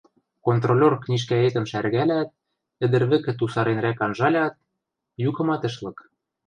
Контролёр 0.45 0.93
книжкӓэтым 1.03 1.65
шӓргӓлят, 1.71 2.29
ӹдӹр 2.85 3.03
вӹкӹ 3.09 3.31
тусаренрӓк 3.39 3.99
анжалят, 4.05 4.53
юкымат 5.29 5.63
ӹш 5.67 5.75
лык. 5.83 5.97